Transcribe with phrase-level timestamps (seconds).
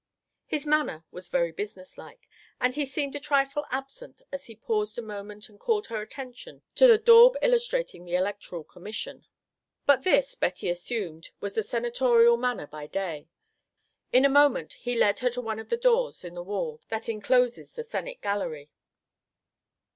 [0.47, 2.27] His manner was very businesslike,
[2.59, 6.63] and he seemed a trifle absent as he paused a moment and called her attention
[6.73, 9.27] to the daub illustrating the Electoral Commission;
[9.85, 13.27] but this, Betty assumed, was the senatorial manner by day.
[14.11, 17.07] In a moment he led her to one of the doors in the wall that
[17.07, 18.71] encloses the Senate Gallery.